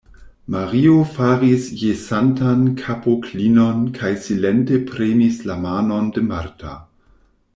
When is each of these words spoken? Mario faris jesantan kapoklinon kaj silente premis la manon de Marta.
Mario 0.51 0.93
faris 1.17 1.67
jesantan 1.81 2.63
kapoklinon 2.85 3.83
kaj 3.99 4.11
silente 4.25 4.81
premis 4.93 5.39
la 5.51 5.59
manon 5.67 6.09
de 6.17 6.25
Marta. 6.33 6.75